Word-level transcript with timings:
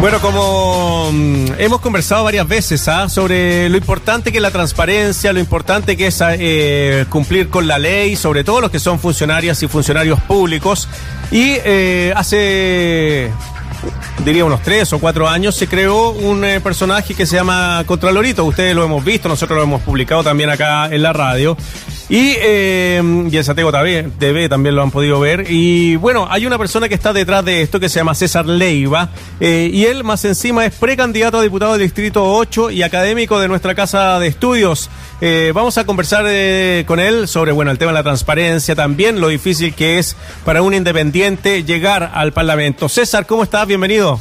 Bueno, 0.00 0.18
como 0.20 1.10
mm, 1.12 1.46
hemos 1.58 1.80
conversado 1.80 2.24
varias 2.24 2.48
veces 2.48 2.88
¿ah? 2.88 3.10
sobre 3.10 3.68
lo 3.68 3.76
importante 3.76 4.32
que 4.32 4.38
es 4.38 4.42
la 4.42 4.50
transparencia, 4.50 5.30
lo 5.32 5.40
importante 5.40 5.94
que 5.94 6.06
es 6.06 6.22
eh, 6.22 7.04
cumplir 7.10 7.50
con 7.50 7.66
la 7.66 7.78
ley, 7.78 8.16
sobre 8.16 8.42
todo 8.42 8.62
los 8.62 8.70
que 8.70 8.78
son 8.78 8.98
funcionarias 8.98 9.62
y 9.62 9.68
funcionarios 9.68 10.18
públicos. 10.22 10.88
Y 11.30 11.52
eh, 11.64 12.14
hace 12.16 13.30
diría 14.24 14.44
unos 14.44 14.62
tres 14.62 14.92
o 14.92 14.98
cuatro 14.98 15.28
años, 15.28 15.54
se 15.54 15.66
creó 15.66 16.10
un 16.10 16.44
eh, 16.44 16.60
personaje 16.60 17.14
que 17.14 17.26
se 17.26 17.36
llama 17.36 17.82
Contralorito. 17.86 18.44
Ustedes 18.44 18.74
lo 18.74 18.84
hemos 18.84 19.04
visto, 19.04 19.28
nosotros 19.28 19.58
lo 19.58 19.64
hemos 19.64 19.82
publicado 19.82 20.24
también 20.24 20.48
acá 20.48 20.86
en 20.86 21.02
la 21.02 21.12
radio. 21.12 21.56
Y, 22.10 22.34
eh, 22.40 23.00
y 23.30 23.36
en 23.36 23.44
Santiago 23.44 23.70
TV, 23.70 24.48
también 24.48 24.74
lo 24.74 24.82
han 24.82 24.90
podido 24.90 25.20
ver. 25.20 25.46
Y 25.48 25.94
bueno, 25.94 26.26
hay 26.28 26.44
una 26.44 26.58
persona 26.58 26.88
que 26.88 26.96
está 26.96 27.12
detrás 27.12 27.44
de 27.44 27.62
esto 27.62 27.78
que 27.78 27.88
se 27.88 28.00
llama 28.00 28.16
César 28.16 28.46
Leiva. 28.46 29.10
Eh, 29.38 29.70
y 29.72 29.84
él, 29.84 30.02
más 30.02 30.24
encima, 30.24 30.66
es 30.66 30.74
precandidato 30.74 31.38
a 31.38 31.42
diputado 31.42 31.74
del 31.74 31.82
Distrito 31.82 32.24
8 32.34 32.72
y 32.72 32.82
académico 32.82 33.38
de 33.38 33.46
nuestra 33.46 33.76
casa 33.76 34.18
de 34.18 34.26
estudios. 34.26 34.90
Eh, 35.20 35.52
vamos 35.54 35.78
a 35.78 35.86
conversar 35.86 36.24
eh, 36.26 36.82
con 36.84 36.98
él 36.98 37.28
sobre 37.28 37.52
bueno 37.52 37.70
el 37.70 37.78
tema 37.78 37.92
de 37.92 37.98
la 37.98 38.02
transparencia, 38.02 38.74
también 38.74 39.20
lo 39.20 39.28
difícil 39.28 39.72
que 39.72 40.00
es 40.00 40.16
para 40.44 40.62
un 40.62 40.74
independiente 40.74 41.62
llegar 41.62 42.10
al 42.12 42.32
Parlamento. 42.32 42.88
César, 42.88 43.24
¿cómo 43.24 43.44
estás? 43.44 43.68
Bienvenido. 43.68 44.20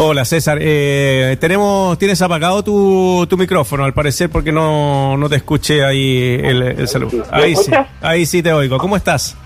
Hola 0.00 0.24
César, 0.24 0.58
eh, 0.60 1.36
tenemos, 1.40 1.98
tienes 1.98 2.22
apagado 2.22 2.62
tu, 2.62 3.26
tu, 3.28 3.36
micrófono 3.36 3.82
al 3.84 3.92
parecer 3.92 4.30
porque 4.30 4.52
no, 4.52 5.16
no 5.16 5.28
te 5.28 5.34
escuché 5.34 5.84
ahí 5.84 6.38
el, 6.40 6.62
el 6.62 6.86
saludo. 6.86 7.24
Ahí 7.32 7.56
sí, 7.56 7.72
ahí 8.00 8.24
sí 8.24 8.40
te 8.40 8.52
oigo. 8.52 8.78
¿Cómo 8.78 8.96
estás? 8.96 9.36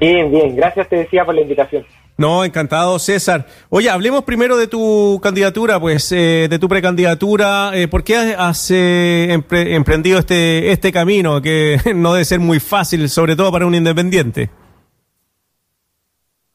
Bien, 0.00 0.32
bien. 0.32 0.56
Gracias 0.56 0.88
te 0.88 0.96
decía 0.96 1.26
por 1.26 1.34
la 1.34 1.42
invitación. 1.42 1.84
No, 2.16 2.46
encantado, 2.46 2.98
César. 2.98 3.46
Oye, 3.68 3.90
hablemos 3.90 4.24
primero 4.24 4.56
de 4.56 4.68
tu 4.68 5.20
candidatura, 5.22 5.78
pues, 5.78 6.10
eh, 6.12 6.46
de 6.48 6.58
tu 6.58 6.66
precandidatura. 6.66 7.72
Eh, 7.74 7.88
¿Por 7.88 8.04
qué 8.04 8.34
has 8.38 8.70
eh, 8.70 9.28
empre 9.32 9.74
emprendido 9.74 10.18
este, 10.18 10.72
este 10.72 10.92
camino 10.92 11.42
que 11.42 11.76
no 11.94 12.14
debe 12.14 12.24
ser 12.24 12.40
muy 12.40 12.58
fácil, 12.58 13.06
sobre 13.10 13.36
todo 13.36 13.52
para 13.52 13.66
un 13.66 13.74
independiente? 13.74 14.48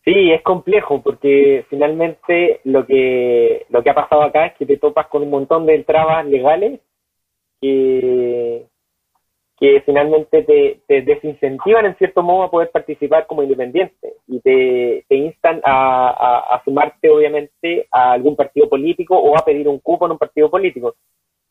Sí, 0.07 0.31
es 0.31 0.41
complejo 0.41 1.01
porque 1.01 1.65
finalmente 1.69 2.61
lo 2.63 2.85
que 2.85 3.65
lo 3.67 3.83
que 3.83 3.89
ha 3.89 3.93
pasado 3.93 4.21
acá 4.21 4.45
es 4.45 4.53
que 4.53 4.65
te 4.65 4.77
topas 4.77 5.07
con 5.07 5.21
un 5.21 5.29
montón 5.29 5.65
de 5.65 5.83
trabas 5.83 6.25
legales 6.25 6.79
que, 7.59 8.65
que 9.59 9.81
finalmente 9.85 10.43
te, 10.43 11.01
desincentivan 11.01 11.87
en 11.87 11.97
cierto 11.97 12.23
modo 12.23 12.43
a 12.43 12.49
poder 12.49 12.71
participar 12.71 13.27
como 13.27 13.43
independiente 13.43 14.13
y 14.27 14.39
te, 14.39 15.03
instan 15.09 15.59
a, 15.65 16.61
sumarte 16.63 17.09
obviamente 17.09 17.85
a 17.91 18.13
algún 18.13 18.37
partido 18.37 18.69
político 18.69 19.17
o 19.17 19.37
a 19.37 19.43
pedir 19.43 19.67
un 19.67 19.79
cupo 19.79 20.05
en 20.05 20.13
un 20.13 20.17
partido 20.17 20.49
político, 20.49 20.95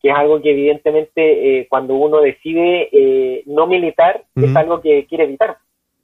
que 0.00 0.08
es 0.08 0.14
algo 0.16 0.40
que 0.40 0.52
evidentemente 0.52 1.58
eh, 1.60 1.66
cuando 1.68 1.94
uno 1.96 2.22
decide 2.22 2.88
eh, 2.90 3.42
no 3.44 3.66
militar 3.66 4.24
es 4.34 4.56
algo 4.56 4.80
que 4.80 5.04
quiere 5.04 5.24
evitar, 5.24 5.58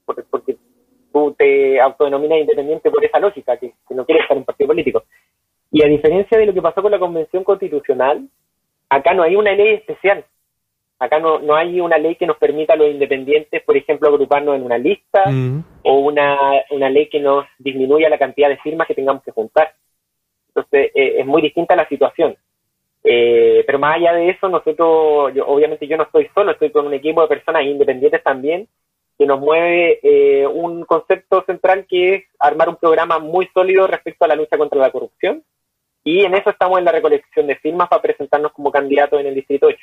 porque, 0.05 0.23
porque 0.30 0.56
tú 1.12 1.34
te 1.36 1.80
autodenominas 1.80 2.41
independiente 2.41 2.91
por 2.91 3.05
esa 3.05 3.18
lógica, 3.18 3.56
que, 3.56 3.72
no 3.91 4.05
quieres 4.05 4.22
estar 4.22 4.36
en 4.36 4.41
un 4.41 4.44
partido 4.44 4.68
político. 4.68 5.05
Y 5.70 5.82
a 5.82 5.86
diferencia 5.86 6.38
de 6.38 6.46
lo 6.46 6.55
que 6.55 6.62
pasó 6.62 6.82
con 6.82 6.91
la 6.91 6.98
Convención 6.98 7.44
Constitucional, 7.44 8.28
acá 8.88 9.14
no 9.14 9.22
hay 9.22 9.36
una 9.36 9.52
ley 9.52 9.74
especial. 9.74 10.24
Acá 10.98 11.18
no, 11.18 11.40
no 11.40 11.56
hay 11.56 11.80
una 11.80 11.98
ley 11.98 12.14
que 12.14 12.27
nos 12.27 12.36
permita 12.36 12.74
a 12.74 12.77
los 12.77 12.88
independientes, 12.88 13.62
por 13.62 13.77
ejemplo, 13.77 14.08
agruparnos 14.08 14.56
en 14.56 14.62
una 14.62 14.78
lista 14.78 15.24
mm. 15.28 15.64
o 15.84 15.98
una, 15.98 16.38
una 16.70 16.90
ley 16.90 17.08
que 17.08 17.20
nos 17.20 17.44
disminuya 17.58 18.08
la 18.08 18.18
cantidad 18.18 18.48
de 18.48 18.58
firmas 18.58 18.86
que 18.86 18.94
tengamos 18.94 19.22
que 19.22 19.33
juntar. 19.33 19.74
Entonces, 20.48 20.92
eh, 20.94 21.14
es 21.18 21.27
muy 21.27 21.42
distinta 21.42 21.74
la 21.74 21.88
situación. 21.88 22.36
Eh, 23.05 23.64
pero 23.66 23.78
más 23.78 23.96
allá 23.96 24.12
de 24.12 24.30
eso, 24.30 24.48
nosotros, 24.48 25.33
obviamente 25.46 25.89
yo 25.89 25.96
no 25.96 26.05
estoy 26.05 26.29
solo, 26.34 26.52
estoy 26.52 26.70
con 26.70 26.86
un 26.86 26.94
equipo 26.94 27.23
de 27.23 27.29
personas 27.29 27.64
independientes 27.64 28.23
también 28.23 28.68
que 29.22 29.27
nos 29.28 29.38
mueve 29.38 30.00
eh, 30.02 30.48
un 30.48 30.84
concepto 30.84 31.44
central 31.46 31.86
que 31.88 32.14
es 32.16 32.24
armar 32.40 32.68
un 32.68 32.74
programa 32.74 33.20
muy 33.20 33.48
sólido 33.55 33.86
respecto 33.86 34.24
a 34.24 34.28
la 34.28 34.34
lucha 34.34 34.58
contra 34.58 34.80
la 34.80 34.90
corrupción. 34.90 35.44
Y 36.02 36.24
en 36.24 36.34
eso 36.34 36.50
estamos 36.50 36.80
en 36.80 36.84
la 36.84 36.90
recolección 36.90 37.46
de 37.46 37.55
firmas 37.55 37.88
para 37.88 38.02
presentarnos 38.02 38.50
como 38.50 38.72
candidato 38.72 39.20
en 39.20 39.27
el 39.27 39.36
Distrito 39.36 39.68
8. 39.68 39.78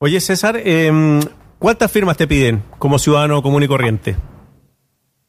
Oye, 0.00 0.20
César, 0.20 0.56
em, 0.62 1.18
¿cuántas 1.58 1.90
firmas 1.90 2.18
te 2.18 2.26
piden 2.26 2.62
como 2.78 2.98
ciudadano 2.98 3.40
común 3.40 3.62
y 3.62 3.68
corriente? 3.68 4.16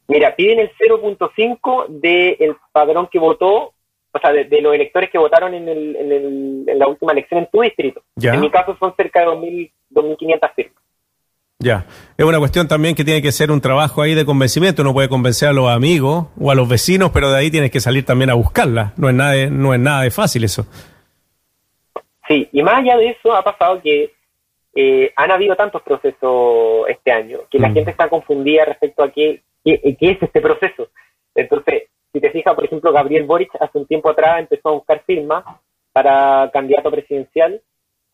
Mira, 0.06 0.36
piden 0.36 0.58
el 0.58 0.70
0.5 0.76 1.86
del 1.88 2.56
padrón 2.72 3.08
que 3.10 3.18
votó, 3.18 3.72
o 4.12 4.18
sea, 4.20 4.34
de, 4.34 4.60
los 4.60 4.74
electores 4.74 5.08
que 5.08 5.16
votaron 5.16 5.54
en, 5.54 5.66
en, 5.66 6.78
la 6.78 6.86
última 6.86 7.12
elección 7.12 7.40
en 7.40 7.48
tu 7.50 7.62
distrito. 7.62 8.02
En 8.20 8.38
mi 8.38 8.50
caso 8.50 8.76
son 8.78 8.94
cerca 8.96 9.20
de 9.20 9.28
2.500 9.28 10.54
firmas. 10.54 10.79
Ya, 11.62 11.84
es 12.16 12.24
una 12.24 12.38
cuestión 12.38 12.68
también 12.68 12.94
que 12.94 13.04
tiene 13.04 13.20
que 13.20 13.32
ser 13.32 13.50
un 13.50 13.60
trabajo 13.60 14.00
ahí 14.00 14.14
de 14.14 14.24
convencimiento. 14.24 14.80
Uno 14.80 14.94
puede 14.94 15.10
convencer 15.10 15.50
a 15.50 15.52
los 15.52 15.68
amigos 15.68 16.28
o 16.40 16.50
a 16.50 16.54
los 16.54 16.66
vecinos, 16.66 17.10
pero 17.12 17.30
de 17.30 17.38
ahí 17.38 17.50
tienes 17.50 17.70
que 17.70 17.80
salir 17.80 18.06
también 18.06 18.30
a 18.30 18.34
buscarla. 18.34 18.94
No 18.96 19.10
es 19.10 19.14
nada 19.14 19.32
de, 19.32 19.50
no 19.50 19.74
es 19.74 19.80
nada 19.80 20.02
de 20.02 20.10
fácil 20.10 20.44
eso. 20.44 20.66
Sí, 22.26 22.48
y 22.50 22.62
más 22.62 22.78
allá 22.78 22.96
de 22.96 23.10
eso 23.10 23.36
ha 23.36 23.44
pasado 23.44 23.82
que 23.82 24.10
eh, 24.74 25.12
han 25.14 25.30
habido 25.30 25.54
tantos 25.54 25.82
procesos 25.82 26.88
este 26.88 27.12
año 27.12 27.40
que 27.50 27.58
la 27.58 27.68
mm. 27.68 27.74
gente 27.74 27.90
está 27.90 28.08
confundida 28.08 28.64
respecto 28.64 29.02
a 29.02 29.10
qué, 29.10 29.42
qué, 29.62 29.96
qué, 30.00 30.10
es 30.12 30.22
este 30.22 30.40
proceso. 30.40 30.88
Entonces, 31.34 31.88
si 32.10 32.20
te 32.20 32.30
fijas, 32.30 32.54
por 32.54 32.64
ejemplo, 32.64 32.90
Gabriel 32.90 33.24
Boric 33.24 33.50
hace 33.60 33.76
un 33.76 33.86
tiempo 33.86 34.08
atrás 34.08 34.40
empezó 34.40 34.70
a 34.70 34.74
buscar 34.74 35.02
firmas 35.04 35.44
para 35.92 36.48
candidato 36.54 36.90
presidencial 36.90 37.60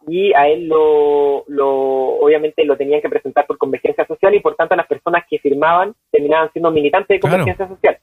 y 0.07 0.33
a 0.35 0.49
él 0.49 0.69
lo, 0.69 1.45
lo, 1.49 2.19
obviamente 2.19 2.65
lo 2.65 2.77
tenían 2.77 3.01
que 3.01 3.09
presentar 3.09 3.47
por 3.47 3.59
convergencia 3.59 4.07
social 4.07 4.35
y 4.35 4.41
por 4.41 4.55
tanto 4.55 4.77
las 4.77 4.87
personas 4.87 5.25
que 5.29 5.39
firmaban 5.39 5.95
terminaban 6.11 6.53
siendo 6.53 6.71
militantes 6.71 7.17
de 7.17 7.21
convergencia 7.21 7.69
social. 7.69 7.99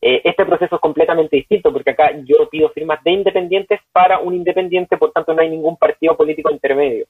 Eh, 0.00 0.20
este 0.24 0.44
proceso 0.44 0.74
es 0.76 0.80
completamente 0.80 1.36
distinto 1.36 1.72
porque 1.72 1.90
acá 1.90 2.10
yo 2.24 2.48
pido 2.50 2.70
firmas 2.70 3.02
de 3.04 3.10
independientes 3.12 3.80
para 3.92 4.18
un 4.18 4.34
independiente, 4.34 4.96
por 4.96 5.12
tanto 5.12 5.34
no 5.34 5.42
hay 5.42 5.50
ningún 5.50 5.76
partido 5.76 6.16
político 6.16 6.50
intermedio. 6.52 7.06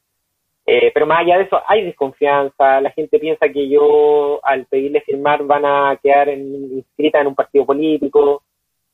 Eh, 0.67 0.91
pero 0.95 1.07
más 1.07 1.21
allá 1.21 1.39
de 1.39 1.45
eso 1.45 1.61
hay 1.67 1.85
desconfianza, 1.85 2.81
la 2.81 2.91
gente 2.91 3.19
piensa 3.19 3.49
que 3.49 3.69
yo 3.69 4.41
al 4.43 4.65
pedirle 4.67 5.03
firmar 5.03 5.45
van 5.45 5.65
a 5.67 5.99
quedar 6.03 6.29
inscritas 6.31 7.21
en 7.21 7.27
un 7.27 7.35
partido 7.35 7.67
político, 7.67 8.43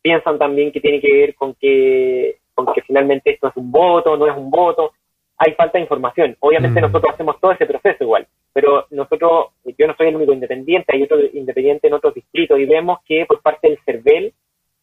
piensan 0.03 0.39
también 0.39 0.73
que 0.73 0.81
tiene 0.81 1.01
que 1.01 1.15
ver 1.15 1.35
con 1.35 1.55
que 1.55 2.40
que 2.67 2.83
finalmente 2.83 3.31
esto 3.31 3.49
es 3.49 3.57
un 3.57 3.71
voto, 3.71 4.17
no 4.17 4.27
es 4.27 4.37
un 4.37 4.51
voto. 4.51 4.93
Hay 5.39 5.55
falta 5.55 5.79
de 5.79 5.83
información. 5.83 6.37
Obviamente 6.41 6.81
mm. 6.81 6.85
nosotros 6.85 7.15
hacemos 7.15 7.41
todo 7.41 7.53
ese 7.53 7.67
proceso 7.67 8.05
igual, 8.05 8.27
pero 8.53 8.87
nosotros, 8.91 9.49
yo 9.65 9.87
no 9.87 9.95
soy 9.97 10.09
el 10.09 10.17
único 10.17 10.33
independiente, 10.33 10.95
hay 10.95 11.03
otro 11.03 11.19
independiente 11.33 11.89
en 11.89 11.95
otros 11.95 12.15
distritos 12.15 12.59
y 12.59 12.67
vemos 12.67 12.99
que 13.07 13.25
por 13.27 13.41
parte 13.41 13.69
del 13.69 13.79
CERVEL 13.85 14.35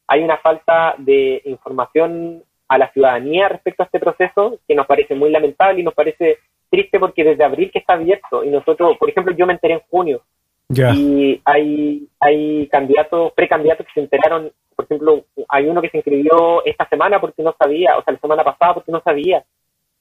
hay 0.08 0.24
una 0.24 0.38
falta 0.38 0.96
de 0.98 1.42
información 1.46 2.44
a 2.68 2.78
la 2.78 2.92
ciudadanía 2.92 3.50
respecto 3.50 3.84
a 3.84 3.86
este 3.86 4.00
proceso 4.00 4.60
que 4.68 4.76
nos 4.76 4.88
parece 4.88 5.16
muy 5.16 5.30
lamentable 5.30 5.82
y 5.82 5.84
nos 5.84 5.94
parece 5.94 6.38
triste 6.70 7.00
porque 7.00 7.24
desde 7.24 7.44
abril 7.44 7.72
que 7.72 7.80
está 7.80 7.94
abierto 7.94 8.44
y 8.44 8.50
nosotros, 8.50 8.98
por 8.98 9.10
ejemplo, 9.10 9.34
yo 9.36 9.46
me 9.46 9.54
enteré 9.54 9.76
en 9.76 9.82
junio 9.90 10.22
y 10.70 11.42
hay, 11.46 12.08
hay 12.20 12.68
candidatos, 12.68 13.32
precandidatos 13.34 13.86
que 13.88 13.94
se 13.94 14.00
enteraron 14.02 14.52
por 14.78 14.86
ejemplo, 14.86 15.26
hay 15.50 15.68
uno 15.68 15.82
que 15.82 15.90
se 15.90 15.98
inscribió 15.98 16.64
esta 16.64 16.88
semana 16.88 17.20
porque 17.20 17.42
no 17.42 17.56
sabía, 17.58 17.98
o 17.98 18.04
sea, 18.04 18.14
la 18.14 18.20
semana 18.20 18.44
pasada 18.44 18.76
porque 18.76 18.92
no 18.92 19.02
sabía, 19.02 19.44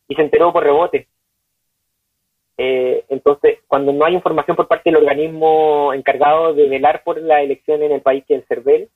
y 0.06 0.15
se 0.15 0.21
enteró 0.21 0.53
por 0.53 0.65
rebote. 0.65 1.09
Eh, 2.59 3.03
entonces, 3.09 3.60
cuando 3.66 3.94
no 3.94 4.05
hay 4.05 4.12
información 4.12 4.55
por 4.55 4.69
parte 4.69 4.91
del 4.91 4.99
organismo 4.99 5.94
encargado 5.94 6.53
de 6.53 6.69
velar 6.69 7.03
por 7.05 7.19
la 7.19 7.41
elección 7.41 7.82
en 7.82 7.93
el 7.93 8.03
país 8.03 8.22
que 8.29 8.35
es 8.35 8.40
el 8.43 8.46
CERVEL, 8.49 8.90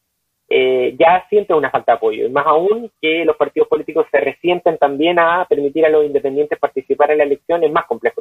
eh, 0.50 0.96
ya 0.98 1.26
siente 1.30 1.54
una 1.54 1.70
falta 1.70 1.92
de 1.92 1.96
apoyo. 1.96 2.26
Y 2.26 2.30
más 2.30 2.46
aún 2.46 2.92
que 3.00 3.24
los 3.24 3.36
partidos 3.36 3.68
políticos 3.68 4.06
se 4.10 4.20
resienten 4.20 4.76
también 4.76 5.18
a 5.18 5.46
permitir 5.48 5.86
a 5.86 5.88
los 5.88 6.04
independientes 6.04 6.58
participar 6.58 7.10
en 7.10 7.18
la 7.18 7.24
elección, 7.24 7.64
es 7.64 7.72
más 7.72 7.86
complejo. 7.86 8.19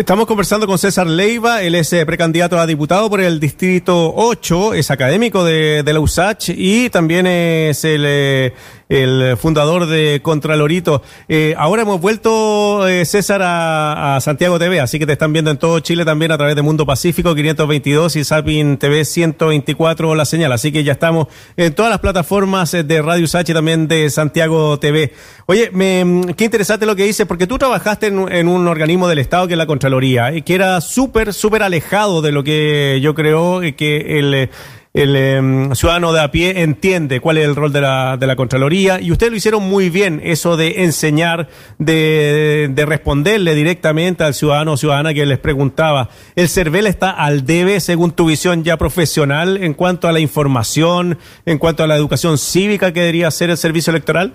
Estamos 0.00 0.26
conversando 0.26 0.66
con 0.66 0.78
César 0.78 1.06
Leiva, 1.06 1.60
él 1.60 1.74
es 1.74 1.92
eh, 1.92 2.06
precandidato 2.06 2.58
a 2.58 2.66
diputado 2.66 3.10
por 3.10 3.20
el 3.20 3.38
Distrito 3.38 4.14
8, 4.16 4.72
es 4.72 4.90
académico 4.90 5.44
de, 5.44 5.82
de 5.82 5.92
la 5.92 6.00
USACH 6.00 6.54
y 6.56 6.88
también 6.88 7.26
es 7.26 7.84
el, 7.84 8.04
eh, 8.06 9.36
fundador 9.38 9.84
de 9.86 10.20
Contralorito. 10.22 11.02
Eh, 11.28 11.54
ahora 11.58 11.82
hemos 11.82 12.00
vuelto, 12.00 12.86
César, 13.04 13.42
a, 13.44 14.18
Santiago 14.22 14.58
TV, 14.58 14.80
así 14.80 14.98
que 14.98 15.04
te 15.04 15.12
están 15.12 15.34
viendo 15.34 15.50
en 15.50 15.58
todo 15.58 15.78
Chile 15.80 16.06
también 16.06 16.32
a 16.32 16.38
través 16.38 16.56
de 16.56 16.62
Mundo 16.62 16.86
Pacífico 16.86 17.34
522 17.34 18.16
y 18.16 18.24
Sapin 18.24 18.78
TV 18.78 19.04
124 19.04 20.14
la 20.14 20.24
señal, 20.24 20.50
así 20.52 20.72
que 20.72 20.82
ya 20.82 20.92
estamos 20.92 21.28
en 21.58 21.74
todas 21.74 21.90
las 21.90 22.00
plataformas 22.00 22.72
de 22.72 23.02
Radio 23.02 23.24
USACH 23.24 23.50
y 23.50 23.52
también 23.52 23.86
de 23.86 24.08
Santiago 24.08 24.78
TV. 24.78 25.12
Oye, 25.44 25.70
me, 25.72 26.34
qué 26.36 26.44
interesante 26.44 26.86
lo 26.86 26.96
que 26.96 27.04
dices, 27.04 27.26
porque 27.26 27.46
tú 27.46 27.58
trabajaste 27.58 28.06
en, 28.06 28.32
en 28.32 28.48
un 28.48 28.66
organismo 28.66 29.06
del 29.06 29.18
Estado 29.18 29.46
que 29.46 29.54
es 29.54 29.58
la 29.58 29.66
Contraloría, 29.66 29.89
y 30.34 30.42
que 30.42 30.54
era 30.54 30.80
súper, 30.80 31.34
súper 31.34 31.62
alejado 31.62 32.22
de 32.22 32.32
lo 32.32 32.44
que 32.44 33.00
yo 33.02 33.14
creo 33.14 33.60
que 33.76 34.18
el 34.18 34.50
el 34.92 35.14
em, 35.14 35.74
ciudadano 35.74 36.12
de 36.12 36.20
a 36.20 36.32
pie 36.32 36.62
entiende 36.62 37.20
cuál 37.20 37.38
es 37.38 37.46
el 37.46 37.54
rol 37.54 37.72
de 37.72 37.80
la, 37.80 38.16
de 38.16 38.26
la 38.26 38.34
Contraloría 38.34 39.00
y 39.00 39.12
ustedes 39.12 39.30
lo 39.30 39.36
hicieron 39.36 39.62
muy 39.62 39.88
bien, 39.88 40.20
eso 40.24 40.56
de 40.56 40.82
enseñar, 40.82 41.48
de, 41.78 42.68
de 42.72 42.86
responderle 42.86 43.54
directamente 43.54 44.24
al 44.24 44.34
ciudadano 44.34 44.72
o 44.72 44.76
ciudadana 44.76 45.14
que 45.14 45.24
les 45.26 45.38
preguntaba. 45.38 46.08
¿El 46.34 46.48
CERVEL 46.48 46.88
está 46.88 47.10
al 47.10 47.44
debe, 47.44 47.78
según 47.78 48.10
tu 48.10 48.26
visión 48.26 48.64
ya 48.64 48.76
profesional, 48.76 49.62
en 49.62 49.74
cuanto 49.74 50.08
a 50.08 50.12
la 50.12 50.20
información, 50.20 51.18
en 51.46 51.58
cuanto 51.58 51.84
a 51.84 51.86
la 51.86 51.96
educación 51.96 52.36
cívica 52.36 52.92
que 52.92 53.00
debería 53.00 53.30
ser 53.30 53.50
el 53.50 53.56
servicio 53.56 53.92
electoral? 53.92 54.34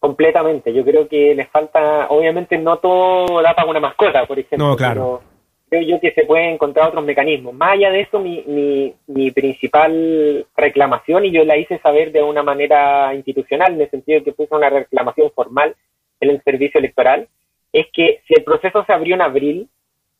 Completamente. 0.00 0.72
Yo 0.72 0.84
creo 0.84 1.08
que 1.08 1.34
les 1.34 1.48
falta, 1.48 2.06
obviamente 2.08 2.56
no 2.56 2.78
todo 2.78 3.42
da 3.42 3.54
para 3.54 3.68
una 3.68 3.80
mascota, 3.80 4.26
por 4.26 4.38
ejemplo. 4.38 4.68
No, 4.68 4.76
claro 4.76 5.22
creo 5.68 5.82
yo 5.82 6.00
que 6.00 6.12
se 6.12 6.24
pueden 6.24 6.50
encontrar 6.50 6.88
otros 6.88 7.04
mecanismos. 7.04 7.54
Más 7.54 7.72
allá 7.72 7.90
de 7.90 8.00
eso, 8.00 8.18
mi, 8.18 8.42
mi, 8.46 8.94
mi, 9.06 9.30
principal 9.30 10.46
reclamación, 10.56 11.24
y 11.24 11.30
yo 11.30 11.44
la 11.44 11.56
hice 11.56 11.78
saber 11.78 12.12
de 12.12 12.22
una 12.22 12.42
manera 12.42 13.14
institucional, 13.14 13.74
en 13.74 13.82
el 13.82 13.90
sentido 13.90 14.18
de 14.18 14.24
que 14.24 14.32
puse 14.32 14.54
una 14.54 14.70
reclamación 14.70 15.30
formal 15.32 15.76
en 16.20 16.30
el 16.30 16.42
servicio 16.42 16.78
electoral, 16.78 17.28
es 17.72 17.86
que 17.92 18.22
si 18.26 18.34
el 18.34 18.44
proceso 18.44 18.84
se 18.84 18.92
abrió 18.92 19.14
en 19.14 19.22
abril, 19.22 19.68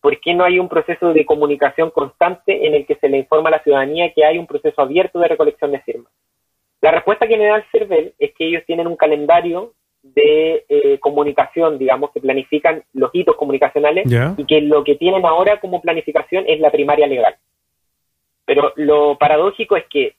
¿por 0.00 0.20
qué 0.20 0.34
no 0.34 0.44
hay 0.44 0.58
un 0.58 0.68
proceso 0.68 1.12
de 1.12 1.24
comunicación 1.24 1.90
constante 1.90 2.66
en 2.66 2.74
el 2.74 2.86
que 2.86 2.96
se 2.96 3.08
le 3.08 3.18
informa 3.18 3.48
a 3.48 3.52
la 3.52 3.62
ciudadanía 3.62 4.12
que 4.12 4.24
hay 4.24 4.38
un 4.38 4.46
proceso 4.46 4.80
abierto 4.80 5.18
de 5.18 5.28
recolección 5.28 5.72
de 5.72 5.80
firmas? 5.80 6.12
La 6.80 6.92
respuesta 6.92 7.26
que 7.26 7.36
me 7.36 7.46
da 7.46 7.56
el 7.56 7.64
CERVEL 7.72 8.14
es 8.18 8.34
que 8.34 8.46
ellos 8.46 8.62
tienen 8.66 8.86
un 8.86 8.96
calendario 8.96 9.74
de 10.02 10.64
eh, 10.68 10.98
comunicación, 11.00 11.76
digamos, 11.76 12.12
que 12.12 12.20
planifican 12.20 12.84
los 12.92 13.10
hitos 13.12 13.36
comunicacionales 13.36 14.06
y 14.36 14.44
que 14.44 14.60
lo 14.60 14.84
que 14.84 14.94
tienen 14.94 15.26
ahora 15.26 15.60
como 15.60 15.82
planificación 15.82 16.44
es 16.46 16.60
la 16.60 16.70
primaria 16.70 17.06
legal. 17.06 17.36
Pero 18.44 18.72
lo 18.76 19.18
paradójico 19.18 19.76
es 19.76 19.84
que 19.90 20.14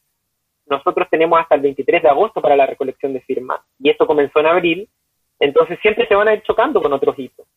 nosotros 0.68 1.08
tenemos 1.10 1.40
hasta 1.40 1.56
el 1.56 1.62
23 1.62 2.04
de 2.04 2.10
agosto 2.10 2.42
para 2.42 2.56
la 2.56 2.66
recolección 2.66 3.14
de 3.14 3.22
firmas 3.22 3.62
y 3.80 3.90
esto 3.90 4.06
comenzó 4.06 4.40
en 4.40 4.46
abril, 4.46 4.90
entonces 5.40 5.80
siempre 5.82 6.08
se 6.08 6.16
van 6.16 6.28
a 6.28 6.34
ir 6.34 6.44
chocando 6.44 6.82
con 6.82 6.94
otros 6.94 7.18
hitos. 7.18 7.48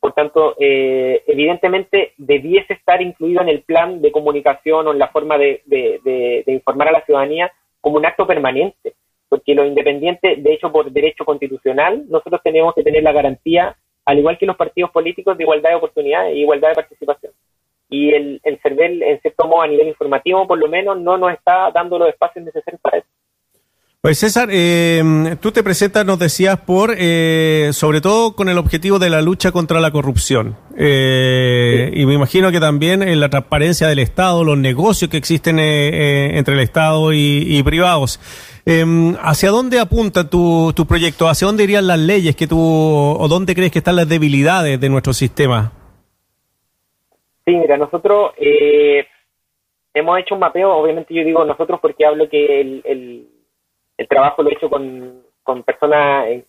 Por 0.00 0.12
tanto, 0.14 0.56
eh, 0.58 1.22
evidentemente 1.26 2.14
debiese 2.16 2.72
estar 2.72 3.02
incluido 3.02 3.42
en 3.42 3.48
el 3.48 3.62
plan 3.62 4.00
de 4.00 4.10
comunicación 4.10 4.86
o 4.86 4.92
en 4.92 4.98
la 4.98 5.08
forma 5.08 5.36
de 5.36 6.44
informar 6.46 6.88
a 6.88 6.92
la 6.92 7.04
ciudadanía 7.04 7.52
como 7.82 7.98
un 7.98 8.06
acto 8.06 8.26
permanente 8.26 8.94
porque 9.32 9.54
los 9.54 9.66
independientes, 9.66 10.44
de 10.44 10.52
hecho, 10.52 10.70
por 10.70 10.92
derecho 10.92 11.24
constitucional, 11.24 12.04
nosotros 12.10 12.42
tenemos 12.44 12.74
que 12.74 12.82
tener 12.82 13.02
la 13.02 13.12
garantía, 13.12 13.74
al 14.04 14.18
igual 14.18 14.36
que 14.36 14.44
los 14.44 14.58
partidos 14.58 14.90
políticos, 14.90 15.38
de 15.38 15.44
igualdad 15.44 15.70
de 15.70 15.76
oportunidades 15.76 16.34
e 16.34 16.40
igualdad 16.40 16.68
de 16.68 16.74
participación. 16.74 17.32
Y 17.88 18.12
el, 18.12 18.42
el 18.44 18.58
CERVEL, 18.60 19.02
en 19.02 19.20
cierto 19.22 19.48
modo, 19.48 19.62
a 19.62 19.68
nivel 19.68 19.88
informativo, 19.88 20.46
por 20.46 20.58
lo 20.58 20.68
menos, 20.68 21.00
no 21.00 21.16
nos 21.16 21.32
está 21.32 21.70
dando 21.70 21.98
los 21.98 22.10
espacios 22.10 22.44
necesarios 22.44 22.78
para 22.82 22.98
eso. 22.98 23.08
Pues 24.02 24.18
César, 24.18 24.48
eh, 24.50 25.00
tú 25.40 25.52
te 25.52 25.62
presentas, 25.62 26.04
nos 26.04 26.18
decías, 26.18 26.58
por, 26.58 26.92
eh, 26.98 27.68
sobre 27.72 28.00
todo 28.00 28.34
con 28.34 28.48
el 28.48 28.58
objetivo 28.58 28.98
de 28.98 29.08
la 29.08 29.22
lucha 29.22 29.52
contra 29.52 29.78
la 29.78 29.92
corrupción. 29.92 30.56
Eh, 30.76 31.88
y 31.94 32.04
me 32.04 32.14
imagino 32.14 32.50
que 32.50 32.58
también 32.58 33.04
en 33.04 33.20
la 33.20 33.28
transparencia 33.28 33.86
del 33.86 34.00
Estado, 34.00 34.42
los 34.42 34.58
negocios 34.58 35.08
que 35.08 35.18
existen 35.18 35.60
entre 35.60 36.54
el 36.54 36.60
Estado 36.62 37.12
y, 37.12 37.62
privados. 37.62 38.18
¿Hacia 39.22 39.50
dónde 39.50 39.78
apunta 39.78 40.28
tu, 40.28 40.72
tu 40.74 40.84
proyecto? 40.84 41.28
¿Hacia 41.28 41.46
dónde 41.46 41.62
irían 41.62 41.86
las 41.86 42.00
leyes 42.00 42.34
que 42.34 42.48
tú, 42.48 42.58
o 42.58 43.28
dónde 43.28 43.54
crees 43.54 43.70
que 43.70 43.78
están 43.78 43.94
las 43.94 44.08
debilidades 44.08 44.80
de 44.80 44.88
nuestro 44.88 45.12
sistema? 45.12 45.70
Sí, 47.44 47.54
mira, 47.54 47.76
nosotros 47.76 48.32
hemos 49.94 50.18
hecho 50.18 50.34
un 50.34 50.40
mapeo, 50.40 50.72
obviamente 50.72 51.14
yo 51.14 51.22
digo 51.22 51.44
nosotros 51.44 51.78
porque 51.80 52.04
hablo 52.04 52.28
que 52.28 52.60
el 52.62 52.82
el 52.84 53.31
trabajo 54.08 54.42
lo 54.42 54.50
he 54.50 54.54
hecho 54.54 54.70
con, 54.70 55.22
con 55.42 55.62
personas 55.62 56.28
eh, 56.28 56.44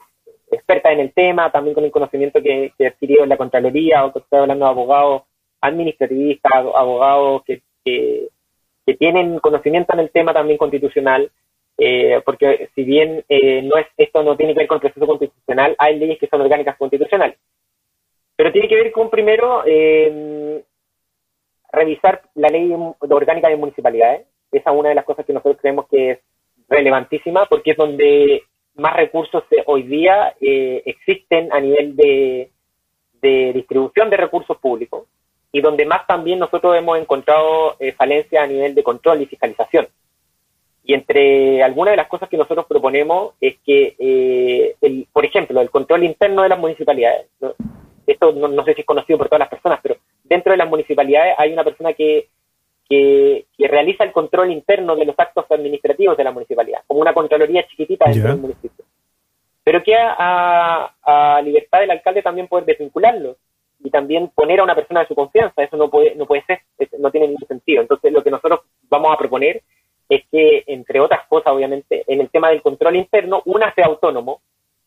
expertas 0.51 0.93
en 0.93 0.99
el 0.99 1.13
tema, 1.13 1.51
también 1.51 1.73
con 1.73 1.83
el 1.83 1.91
conocimiento 1.91 2.41
que, 2.41 2.73
he 2.77 2.87
adquirido 2.87 3.23
en 3.23 3.29
la 3.29 3.37
Contraloría, 3.37 4.05
o 4.05 4.13
que 4.13 4.19
estoy 4.19 4.39
hablando 4.39 4.65
de 4.65 4.71
abogados 4.71 5.23
administrativistas, 5.61 6.51
abogados 6.53 7.43
que, 7.45 7.61
que, 7.83 8.29
tienen 8.99 9.39
conocimiento 9.39 9.93
en 9.93 9.99
el 10.01 10.11
tema 10.11 10.33
también 10.33 10.57
constitucional, 10.57 11.31
eh, 11.77 12.21
porque 12.23 12.69
si 12.75 12.83
bien 12.83 13.25
eh, 13.27 13.63
no 13.63 13.77
es 13.77 13.87
esto 13.97 14.21
no 14.21 14.37
tiene 14.37 14.53
que 14.53 14.59
ver 14.59 14.67
con 14.67 14.75
el 14.75 14.81
proceso 14.81 15.07
constitucional, 15.07 15.75
hay 15.79 15.97
leyes 15.97 16.19
que 16.19 16.27
son 16.27 16.41
orgánicas 16.41 16.77
constitucionales. 16.77 17.37
Pero 18.35 18.51
tiene 18.51 18.67
que 18.67 18.75
ver 18.75 18.91
con, 18.91 19.09
primero, 19.09 19.63
revisar 21.71 22.21
la 22.35 22.49
ley 22.49 22.73
orgánica 22.99 23.49
de 23.49 23.55
municipalidades. 23.55 24.27
Esa 24.51 24.71
es 24.71 24.77
una 24.77 24.89
de 24.89 24.95
las 24.95 25.05
cosas 25.05 25.25
que 25.25 25.33
nosotros 25.33 25.57
creemos 25.59 25.87
que 25.87 26.11
es 26.11 26.19
relevantísima 26.73 27.45
porque 27.45 27.71
es 27.71 27.77
donde 27.77 28.43
más 28.75 28.95
recursos 28.95 29.43
hoy 29.67 29.83
día 29.83 30.35
eh, 30.41 30.81
existen 30.85 31.51
a 31.53 31.59
nivel 31.59 31.95
de, 31.95 32.49
distribución 33.21 34.09
de 34.09 34.17
recursos 34.17 34.57
públicos 34.57 35.05
y 35.53 35.61
donde 35.61 35.85
más 35.85 36.05
también 36.05 36.39
nosotros 36.39 36.75
hemos 36.75 36.99
encontrado 36.99 37.77
eh, 37.79 37.93
falencias 37.93 38.43
a 38.43 38.47
nivel 38.47 38.75
de 38.75 38.83
control 38.83 39.21
y 39.21 39.27
fiscalización. 39.27 39.87
Y 40.83 40.93
entre 40.93 41.63
algunas 41.63 41.93
de 41.93 41.97
las 41.97 42.09
cosas 42.09 42.27
que 42.27 42.35
nosotros 42.35 42.65
proponemos 42.65 43.35
es 43.39 43.55
que, 43.65 43.95
eh, 43.97 44.75
el, 44.81 45.07
por 45.13 45.23
ejemplo, 45.23 45.61
el 45.61 45.69
control 45.69 46.03
interno 46.03 46.41
de 46.41 46.49
las 46.49 46.59
municipalidades. 46.59 47.27
Esto 48.05 48.33
no, 48.33 48.65
sé 48.65 48.73
si 48.73 48.81
es 48.81 48.85
conocido 48.85 49.17
por 49.17 49.29
todas 49.29 49.39
las 49.39 49.49
personas, 49.49 49.79
pero 49.81 49.95
dentro 50.25 50.51
de 50.51 50.57
las 50.57 50.69
municipalidades 50.69 51.35
hay 51.37 51.53
una 51.53 51.63
persona 51.63 51.93
que 51.93 52.27
que, 52.89 53.45
realiza 53.67 54.03
el 54.03 54.11
control 54.11 54.51
interno 54.51 54.95
de 54.95 55.05
los 55.05 55.15
actos 55.17 55.45
administrativos 55.49 56.17
de 56.17 56.23
la 56.23 56.31
municipalidad, 56.31 56.81
como 56.87 57.01
una 57.01 57.13
contraloría 57.13 57.65
chiquitita 57.67 58.09
dentro 58.09 58.31
del 58.31 58.41
municipio. 58.41 58.85
Pero 59.63 59.81
que 59.81 59.95
a, 59.95 60.93
a, 61.01 61.41
libertad 61.41 61.79
del 61.79 61.91
alcalde 61.91 62.21
también 62.21 62.47
poder 62.47 62.65
desvincularlo 62.65 63.37
y 63.83 63.89
también 63.89 64.29
poner 64.35 64.59
a 64.59 64.63
una 64.63 64.75
persona 64.75 65.01
de 65.01 65.07
su 65.07 65.15
confianza. 65.15 65.63
Eso 65.63 65.77
no 65.77 65.89
puede, 65.89 66.15
no 66.15 66.25
puede 66.25 66.43
ser, 66.45 66.59
no 66.99 67.11
tiene 67.11 67.27
ningún 67.27 67.47
sentido. 67.47 67.81
Entonces, 67.81 68.11
lo 68.11 68.23
que 68.23 68.31
nosotros 68.31 68.61
vamos 68.89 69.13
a 69.13 69.17
proponer 69.17 69.61
es 70.09 70.23
que, 70.31 70.63
entre 70.67 70.99
otras 70.99 71.25
cosas, 71.27 71.53
obviamente, 71.53 72.03
en 72.07 72.21
el 72.21 72.29
tema 72.29 72.49
del 72.49 72.61
control 72.61 72.95
interno, 72.95 73.41
una 73.45 73.73
sea 73.73 73.85
autónomo, 73.85 74.41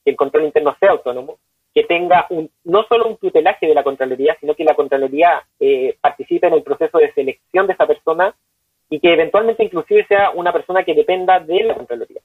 que 0.04 0.10
el 0.10 0.16
control 0.16 0.44
interno 0.44 0.76
sea 0.78 0.90
autónomo, 0.90 1.38
que 1.74 1.84
tenga 1.84 2.26
un, 2.30 2.50
no 2.64 2.84
solo 2.84 3.06
un 3.06 3.16
tutelaje 3.18 3.66
de 3.66 3.74
la 3.74 3.82
Contraloría, 3.82 4.36
sino 4.40 4.54
que 4.54 4.64
la 4.64 4.74
Contraloría 4.74 5.42
eh, 5.60 5.96
participe 6.00 6.46
en 6.46 6.54
el 6.54 6.62
proceso 6.62 6.96
de 6.98 7.12
selección 7.12 7.66
de 7.66 7.74
esa 7.74 7.86
persona 7.86 8.34
y 8.88 9.00
que 9.00 9.12
eventualmente 9.12 9.64
inclusive 9.64 10.06
sea 10.06 10.30
una 10.30 10.52
persona 10.52 10.84
que 10.84 10.94
dependa 10.94 11.40
de 11.40 11.64
la 11.64 11.74
Contraloría. 11.74 12.20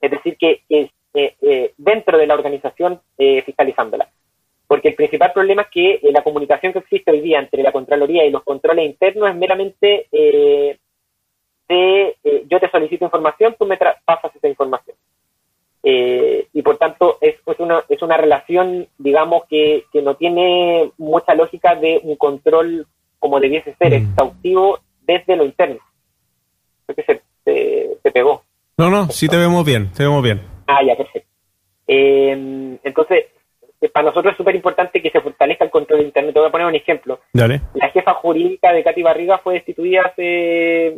Es 0.00 0.10
decir, 0.10 0.36
que 0.36 0.62
es 0.68 0.90
eh, 1.14 1.34
eh, 1.42 1.72
dentro 1.76 2.16
de 2.16 2.26
la 2.26 2.34
organización 2.34 3.00
fiscalizándola. 3.16 4.08
Porque 4.66 4.88
el 4.88 4.94
principal 4.94 5.32
problema 5.32 5.62
es 5.62 5.68
que 5.68 6.00
la 6.12 6.22
comunicación 6.22 6.72
que 6.72 6.80
existe 6.80 7.10
hoy 7.10 7.20
día 7.20 7.40
entre 7.40 7.62
la 7.62 7.72
Contraloría 7.72 8.24
y 8.24 8.30
los 8.30 8.44
controles 8.44 8.86
internos 8.86 9.30
es 9.30 9.36
meramente 9.36 10.06
de 10.10 10.78
yo 12.48 12.60
te 12.60 12.70
solicito 12.70 13.04
información, 13.04 13.54
tú 13.58 13.66
me 13.66 13.76
pasas 13.76 14.34
esa 14.34 14.48
información. 14.48 14.96
Eh, 15.82 16.48
y 16.52 16.62
por 16.62 16.76
tanto 16.76 17.18
es, 17.20 17.36
es, 17.46 17.60
una, 17.60 17.84
es 17.88 18.02
una 18.02 18.16
relación, 18.16 18.88
digamos, 18.98 19.44
que, 19.48 19.84
que 19.92 20.02
no 20.02 20.16
tiene 20.16 20.90
mucha 20.98 21.34
lógica 21.34 21.76
de 21.76 22.00
un 22.02 22.16
control 22.16 22.86
como 23.18 23.40
debiese 23.40 23.74
ser, 23.76 23.92
mm. 23.92 24.10
exhaustivo 24.10 24.80
desde 25.08 25.34
lo 25.34 25.44
interno. 25.44 25.78
Creo 26.86 26.96
que 26.96 27.02
se, 27.02 27.22
se, 28.02 28.10
pegó. 28.12 28.44
No, 28.76 28.90
no, 28.90 29.08
sí 29.08 29.26
te 29.26 29.36
vemos 29.36 29.64
bien, 29.64 29.90
te 29.92 30.04
vemos 30.04 30.22
bien. 30.22 30.40
Ah, 30.66 30.84
ya, 30.86 30.94
perfecto. 30.94 31.28
Eh, 31.88 32.78
entonces, 32.84 33.24
para 33.92 34.06
nosotros 34.06 34.32
es 34.32 34.36
súper 34.36 34.54
importante 34.54 35.02
que 35.02 35.10
se 35.10 35.20
fortalezca 35.20 35.64
el 35.64 35.70
control 35.70 36.02
interno. 36.02 36.32
Te 36.32 36.38
voy 36.38 36.48
a 36.48 36.52
poner 36.52 36.66
un 36.66 36.74
ejemplo. 36.74 37.20
Dale. 37.32 37.62
La 37.74 37.88
jefa 37.88 38.14
jurídica 38.14 38.72
de 38.72 38.84
Katy 38.84 39.02
Barriga 39.02 39.38
fue 39.38 39.54
destituida 39.54 40.02
hace 40.02 40.94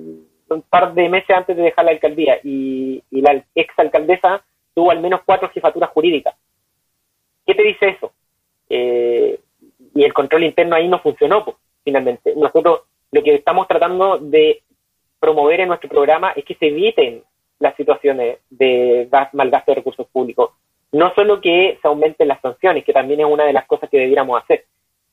un 0.48 0.62
par 0.62 0.92
de 0.94 1.08
meses 1.08 1.30
antes 1.30 1.56
de 1.56 1.62
dejar 1.62 1.84
la 1.84 1.92
alcaldía 1.92 2.38
y, 2.42 3.02
y 3.10 3.20
la 3.20 3.42
ex 3.54 3.78
alcaldesa 3.78 4.42
tuvo 4.74 4.90
al 4.90 5.00
menos 5.00 5.20
cuatro 5.24 5.48
jefaturas 5.50 5.90
jurídicas. 5.90 6.34
¿Qué 7.46 7.54
te 7.54 7.62
dice 7.62 7.88
eso? 7.90 8.12
Eh, 8.68 9.38
y 9.94 10.02
el 10.02 10.12
control 10.12 10.44
interno 10.44 10.74
ahí 10.74 10.88
no 10.88 11.00
funcionó, 11.00 11.44
pues, 11.44 11.56
finalmente. 11.84 12.34
Nosotros 12.36 12.80
lo 13.12 13.22
que 13.22 13.34
estamos 13.34 13.66
tratando 13.66 14.18
de 14.18 14.62
promover 15.18 15.60
en 15.60 15.68
nuestro 15.68 15.88
programa 15.88 16.32
es 16.34 16.44
que 16.44 16.54
se 16.54 16.68
eviten 16.68 17.22
las 17.58 17.76
situaciones 17.76 18.38
de 18.48 19.08
gas, 19.10 19.32
malgasto 19.34 19.72
de 19.72 19.76
recursos 19.76 20.06
públicos. 20.08 20.50
No 20.92 21.12
solo 21.14 21.40
que 21.40 21.78
se 21.80 21.88
aumenten 21.88 22.28
las 22.28 22.40
sanciones, 22.40 22.84
que 22.84 22.92
también 22.92 23.20
es 23.20 23.26
una 23.26 23.44
de 23.44 23.52
las 23.52 23.66
cosas 23.66 23.88
que 23.90 23.98
debiéramos 23.98 24.42
hacer, 24.42 24.64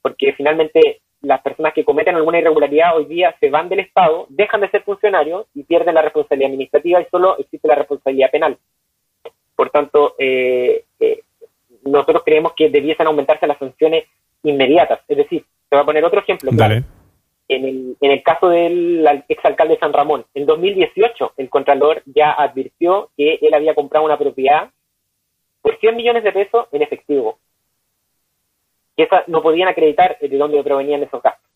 porque 0.02 0.34
finalmente 0.34 1.02
las 1.22 1.42
personas 1.42 1.74
que 1.74 1.84
cometen 1.84 2.16
alguna 2.16 2.40
irregularidad 2.40 2.96
hoy 2.96 3.06
día 3.06 3.36
se 3.40 3.50
van 3.50 3.70
del 3.70 3.80
Estado, 3.80 4.28
dejan 4.30 4.62
de 4.62 4.70
ser 4.70 4.84
funcionarios 4.84 5.46
y 5.54 5.64
pierden 5.64 5.96
la 5.96 6.02
responsabilidad 6.02 6.50
administrativa 6.50 7.02
y 7.02 7.08
solo 7.12 7.38
existe 7.38 7.68
la 7.68 7.76
responsabilidad 7.76 8.32
penal. 8.32 8.58
Por 9.56 9.70
tanto, 9.72 10.16
eh, 10.18 10.86
eh, 11.00 11.22
nosotros 11.84 12.24
creemos 12.24 12.54
que 12.54 12.70
debiesen 12.70 13.08
aumentarse 13.08 13.48
las 13.48 13.58
sanciones 13.58 14.06
inmediatas. 14.44 15.00
Es 15.08 15.18
decir, 15.18 15.44
te 15.70 15.76
voy 15.76 15.82
a 15.82 15.86
poner 15.86 16.06
otro 16.06 16.20
ejemplo. 16.20 16.52
Claro. 16.52 16.84
En 17.50 17.64
el, 17.64 17.98
en 18.02 18.12
el 18.12 18.24
caso 18.24 18.50
del 18.50 19.08
exalcalde 19.30 19.76
de 19.76 19.80
San 19.80 19.94
Ramón, 19.94 20.26
en 20.34 20.46
2018 20.46 21.34
el 21.38 21.50
Contralor 21.50 22.04
ya 22.06 22.34
advirtió 22.34 23.10
que 23.16 23.40
él 23.42 23.54
había 23.54 23.74
comprado 23.74 24.06
una 24.06 24.18
propiedad 24.18 24.70
por 25.62 25.80
100 25.80 25.96
millones 25.96 26.24
de 26.24 26.32
pesos 26.32 26.68
en 26.72 26.82
efectivo. 26.82 27.40
Y 28.96 29.04
esa 29.04 29.24
no 29.28 29.42
podían 29.42 29.70
acreditar 29.70 30.18
de 30.20 30.38
dónde 30.38 30.64
provenían 30.64 31.04
esos 31.04 31.22
gastos. 31.22 31.50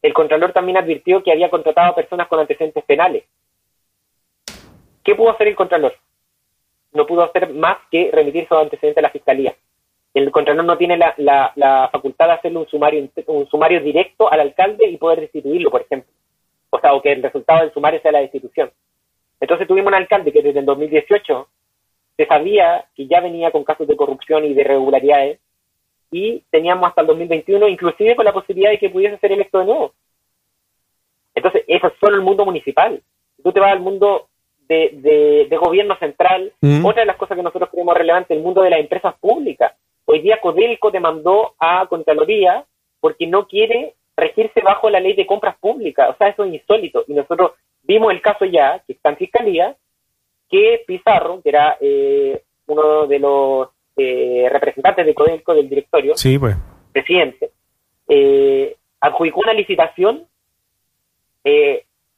El 0.00 0.14
Contralor 0.14 0.52
también 0.52 0.78
advirtió 0.78 1.22
que 1.22 1.32
había 1.32 1.50
contratado 1.50 1.88
a 1.88 1.94
personas 1.94 2.28
con 2.28 2.38
antecedentes 2.38 2.84
penales. 2.84 3.24
¿Qué 5.02 5.14
pudo 5.14 5.30
hacer 5.30 5.48
el 5.48 5.56
Contralor? 5.56 5.94
No 6.92 7.06
pudo 7.06 7.24
hacer 7.24 7.52
más 7.52 7.78
que 7.90 8.10
remitir 8.12 8.46
sus 8.46 8.58
antecedentes 8.58 8.98
a 8.98 9.02
la 9.02 9.10
Fiscalía. 9.10 9.56
El 10.18 10.32
Contralor 10.32 10.64
no 10.64 10.76
tiene 10.76 10.96
la, 10.96 11.14
la, 11.16 11.88
facultad 11.92 12.26
de 12.26 12.32
hacerle 12.32 12.58
un 12.58 12.68
sumario, 12.68 13.08
un 13.26 13.48
sumario 13.48 13.80
directo 13.80 14.30
al 14.30 14.40
alcalde 14.40 14.88
y 14.88 14.96
poder 14.96 15.20
destituirlo, 15.20 15.70
por 15.70 15.82
ejemplo. 15.82 16.10
O 16.70 16.80
sea, 16.80 16.94
o 16.94 17.00
que 17.00 17.12
el 17.12 17.22
resultado 17.22 17.60
del 17.60 17.72
sumario 17.72 18.00
sea 18.00 18.12
la 18.12 18.20
destitución. 18.20 18.70
Entonces 19.40 19.68
tuvimos 19.68 19.88
un 19.88 19.94
alcalde 19.94 20.32
que 20.32 20.42
desde 20.42 20.58
el 20.58 20.66
2018 20.66 21.48
se 22.16 22.26
sabía 22.26 22.84
que 22.96 23.06
ya 23.06 23.20
venía 23.20 23.52
con 23.52 23.62
casos 23.62 23.86
de 23.86 23.96
corrupción 23.96 24.44
y 24.44 24.54
de 24.54 24.62
irregularidades 24.62 25.38
y 26.10 26.42
teníamos 26.50 26.88
hasta 26.88 27.02
el 27.02 27.06
2021 27.06 27.68
inclusive 27.68 28.16
con 28.16 28.24
la 28.24 28.32
posibilidad 28.32 28.70
de 28.70 28.78
que 28.78 28.90
pudiese 28.90 29.18
ser 29.18 29.30
electo 29.30 29.60
de 29.60 29.66
nuevo. 29.66 29.94
Entonces, 31.34 31.62
eso 31.68 31.86
es 31.86 31.92
solo 32.00 32.16
el 32.16 32.22
mundo 32.22 32.44
municipal. 32.44 33.00
Tú 33.42 33.52
te 33.52 33.60
vas 33.60 33.70
al 33.70 33.80
mundo 33.80 34.26
de, 34.68 35.46
de, 35.48 35.56
gobierno 35.56 35.96
central. 35.96 36.52
Mm. 36.60 36.84
Otra 36.84 37.02
de 37.02 37.06
las 37.06 37.16
cosas 37.16 37.36
que 37.36 37.42
nosotros 37.42 37.70
creemos 37.70 37.96
relevante, 37.96 38.34
el 38.34 38.42
mundo 38.42 38.62
de 38.62 38.70
las 38.70 38.80
empresas 38.80 39.14
públicas. 39.20 39.74
Hoy 40.10 40.22
día 40.22 40.40
Codelco 40.40 40.90
demandó 40.90 41.54
a 41.58 41.86
Contraloría 41.86 42.64
porque 42.98 43.26
no 43.26 43.46
quiere 43.46 43.94
regirse 44.16 44.62
bajo 44.62 44.88
la 44.88 45.00
ley 45.00 45.12
de 45.12 45.26
compras 45.26 45.58
públicas. 45.58 46.08
O 46.08 46.16
sea, 46.16 46.28
eso 46.28 46.44
es 46.44 46.54
insólito. 46.54 47.04
Y 47.06 47.12
nosotros 47.12 47.52
vimos 47.82 48.10
el 48.10 48.22
caso 48.22 48.46
ya, 48.46 48.82
que 48.86 48.94
está 48.94 49.10
en 49.10 49.18
fiscalía, 49.18 49.76
que 50.48 50.82
Pizarro, 50.86 51.42
que 51.42 51.50
era 51.50 51.76
eh, 51.78 52.42
uno 52.68 53.06
de 53.06 53.18
los 53.18 53.68
eh, 53.98 54.48
representantes 54.50 55.04
de 55.04 55.14
Codelco 55.14 55.52
del 55.52 55.68
directorio, 55.68 56.16
sí, 56.16 56.38
pues. 56.38 56.56
presidente, 56.90 57.50
eh, 58.08 58.76
adjudicó 59.00 59.40
una 59.40 59.52
licitación 59.52 60.26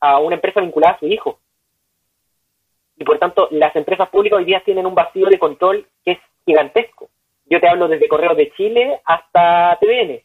a 0.00 0.18
una 0.20 0.36
empresa 0.36 0.60
vinculada 0.60 0.94
a 0.94 0.98
su 1.00 1.06
hijo. 1.06 1.40
Y 2.96 3.02
por 3.02 3.18
tanto, 3.18 3.48
las 3.50 3.74
empresas 3.74 4.08
públicas 4.10 4.38
hoy 4.38 4.44
día 4.44 4.62
tienen 4.64 4.86
un 4.86 4.94
vacío 4.94 5.26
de 5.26 5.40
control 5.40 5.86
que 6.04 6.12
es 6.12 6.18
gigantesco. 6.46 7.08
Yo 7.50 7.60
te 7.60 7.68
hablo 7.68 7.88
desde 7.88 8.08
Correos 8.08 8.36
de 8.36 8.52
Chile 8.52 9.00
hasta 9.04 9.76
TVN. 9.80 10.22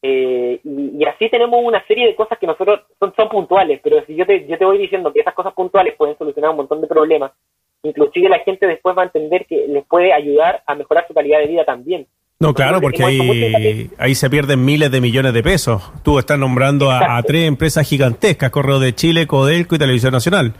Eh, 0.00 0.60
y, 0.62 1.04
así 1.04 1.28
tenemos 1.28 1.60
una 1.62 1.84
serie 1.86 2.06
de 2.06 2.14
cosas 2.14 2.38
que 2.38 2.46
nosotros 2.46 2.82
son, 3.00 3.12
son 3.16 3.28
puntuales, 3.28 3.80
pero 3.82 4.04
si 4.06 4.14
yo 4.14 4.24
te, 4.24 4.46
yo 4.46 4.56
te 4.56 4.64
voy 4.64 4.78
diciendo 4.78 5.12
que 5.12 5.20
esas 5.20 5.34
cosas 5.34 5.52
puntuales 5.54 5.96
pueden 5.96 6.16
solucionar 6.16 6.52
un 6.52 6.58
montón 6.58 6.80
de 6.80 6.86
problemas, 6.86 7.32
inclusive 7.82 8.28
la 8.28 8.38
gente 8.38 8.68
después 8.68 8.96
va 8.96 9.02
a 9.02 9.06
entender 9.06 9.44
que 9.46 9.66
les 9.66 9.84
puede 9.86 10.12
ayudar 10.12 10.62
a 10.66 10.76
mejorar 10.76 11.04
su 11.08 11.14
calidad 11.14 11.40
de 11.40 11.48
vida 11.48 11.64
también. 11.64 12.06
No, 12.38 12.54
claro, 12.54 12.80
porque 12.80 13.02
ahí, 13.02 13.90
ahí 13.98 14.14
se 14.14 14.30
pierden 14.30 14.64
miles 14.64 14.92
de 14.92 15.00
millones 15.00 15.32
de 15.32 15.42
pesos. 15.42 15.82
Tú 16.04 16.20
estás 16.20 16.38
nombrando 16.38 16.92
a, 16.92 17.16
a, 17.18 17.22
tres 17.24 17.48
empresas 17.48 17.88
gigantescas, 17.88 18.52
Correo 18.52 18.78
de 18.78 18.94
Chile, 18.94 19.26
Codelco 19.26 19.74
y 19.74 19.78
Televisión 19.78 20.12
Nacional. 20.12 20.54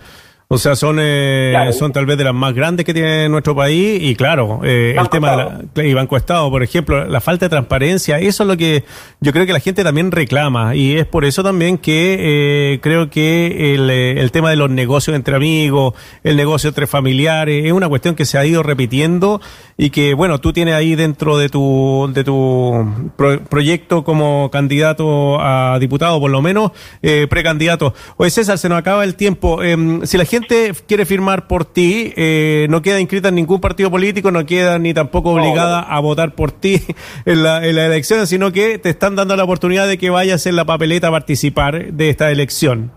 O 0.50 0.57
sea, 0.57 0.76
son 0.76 0.97
eh, 0.99 1.55
son 1.78 1.93
tal 1.93 2.07
vez 2.07 2.17
de 2.17 2.25
las 2.25 2.33
más 2.33 2.55
grandes 2.55 2.87
que 2.87 2.95
tiene 2.95 3.28
nuestro 3.28 3.55
país 3.55 4.02
y 4.02 4.17
claro, 4.17 4.62
eh, 4.64 4.97
el 4.99 5.11
tema 5.11 5.31
de 5.33 5.37
la, 5.37 5.85
y 5.85 5.93
Banco 5.93 6.17
Estado, 6.17 6.49
por 6.49 6.62
ejemplo, 6.62 7.05
la 7.05 7.21
falta 7.21 7.45
de 7.45 7.50
transparencia, 7.50 8.19
eso 8.19 8.45
es 8.45 8.49
lo 8.49 8.57
que 8.57 8.83
yo 9.21 9.35
creo 9.35 9.45
que 9.45 9.52
la 9.52 9.61
gente 9.61 9.85
también 9.85 10.11
reclama 10.11 10.75
y 10.75 10.97
es 10.97 11.05
por 11.05 11.26
eso 11.26 11.43
también 11.43 11.76
que 11.76 12.17
eh, 12.19 12.81
creo 12.81 13.11
que 13.11 13.75
el, 13.75 13.90
eh, 13.90 14.23
el 14.23 14.33
tema 14.33 14.49
de 14.49 14.57
los 14.57 14.71
negocios 14.71 15.14
entre 15.14 15.37
amigos, 15.37 15.93
el 16.25 16.37
negocio 16.37 16.69
entre 16.69 16.87
familiares, 16.87 17.67
es 17.67 17.73
una 17.73 17.90
cuestión 17.90 18.14
que 18.14 18.25
se 18.25 18.38
ha 18.38 18.47
ido 18.47 18.62
repitiendo 18.62 19.43
y 19.76 19.90
que, 19.90 20.14
bueno, 20.14 20.40
tú 20.40 20.52
tienes 20.52 20.75
ahí 20.75 20.97
dentro 20.97 21.38
de 21.38 21.49
tu, 21.49 22.11
de 22.12 22.25
tu 22.25 23.12
proyecto 23.50 24.02
como 24.02 24.50
candidato 24.50 25.40
a 25.40 25.78
diputado, 25.78 26.19
por 26.19 26.31
lo 26.31 26.43
menos, 26.43 26.73
eh, 27.00 27.26
precandidato. 27.31 27.95
Oye, 28.17 28.31
César, 28.31 28.59
se 28.59 28.69
nos 28.69 28.78
acaba 28.78 29.05
el 29.05 29.14
tiempo. 29.14 29.62
Em, 29.62 30.05
si 30.05 30.17
la 30.19 30.25
gente 30.25 30.38
quiere 30.47 31.04
firmar 31.04 31.47
por 31.47 31.64
ti, 31.64 32.12
eh, 32.16 32.66
no 32.71 32.83
queda 32.83 33.00
inscrita 33.00 33.28
en 33.28 33.35
ningún 33.35 33.61
partido 33.61 33.90
político, 33.90 34.30
no 34.30 34.45
queda 34.47 34.78
ni 34.78 34.95
tampoco 34.95 35.30
obligada 35.30 35.80
a 35.80 36.00
votar 36.00 36.35
por 36.35 36.52
ti 36.52 36.76
en 37.26 37.42
la, 37.42 37.64
en 37.66 37.76
la 37.76 37.87
elección, 37.87 38.26
sino 38.26 38.52
que 38.52 38.78
te 38.78 38.90
están 38.90 39.16
dando 39.16 39.37
la 39.37 39.45
oportunidad 39.45 39.88
de 39.88 39.99
que 39.99 40.11
vayas 40.11 40.47
en 40.47 40.57
la 40.57 40.64
papeleta 40.64 41.09
a 41.09 41.11
participar 41.11 41.92
de 41.92 42.11
esta 42.11 42.30
elección. 42.30 42.90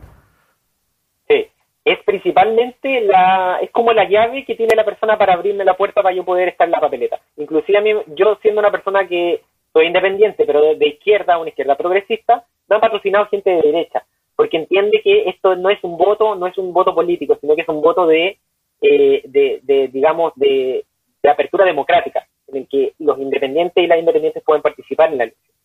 Sí, 1.28 1.48
es 1.86 2.00
principalmente 2.06 3.02
la, 3.02 3.60
es 3.62 3.72
como 3.72 3.94
la 3.94 4.08
llave 4.08 4.46
que 4.46 4.56
tiene 4.56 4.76
la 4.76 4.86
persona 4.86 5.18
para 5.18 5.34
abrirme 5.34 5.66
la 5.66 5.76
puerta 5.76 6.02
para 6.02 6.16
yo 6.16 6.24
poder 6.24 6.50
estar 6.50 6.68
en 6.68 6.72
la 6.72 6.80
papeleta. 6.80 7.20
Inclusive 7.38 7.78
a 7.78 7.82
mí, 7.82 7.92
yo 8.16 8.38
siendo 8.42 8.60
una 8.60 8.72
persona 8.72 9.08
que 9.08 9.42
soy 9.74 9.88
independiente, 9.88 10.46
pero 10.46 10.62
de, 10.62 10.76
de 10.76 10.88
izquierda, 10.88 11.38
una 11.38 11.50
izquierda 11.50 11.76
progresista, 11.76 12.44
me 12.68 12.76
han 12.76 12.82
patrocinado 12.82 13.28
gente 13.28 13.50
de 13.50 13.62
derecha 13.64 14.04
porque 14.42 14.58
entiende 14.58 15.02
que 15.04 15.30
esto 15.30 15.56
no 15.56 15.70
es 15.70 15.78
un 15.84 16.00
voto, 16.00 16.34
no 16.34 16.48
es 16.48 16.58
un 16.58 16.74
voto 16.74 16.96
político, 16.96 17.38
sino 17.40 17.54
que 17.56 17.62
es 17.62 17.68
un 17.68 17.80
voto 17.80 18.08
de, 18.08 18.40
eh, 18.82 19.22
de, 19.24 19.88
digamos, 19.94 20.34
de, 20.36 20.84
apertura 21.30 21.64
democrática, 21.64 22.26
en 22.48 22.58
el 22.58 22.68
que 22.68 22.94
los 22.98 23.20
independientes 23.20 23.84
y 23.84 23.86
las 23.86 24.00
independientes 24.00 24.42
pueden 24.44 24.64
participar 24.64 25.12
en 25.12 25.18
la 25.20 25.24
elección. 25.26 25.56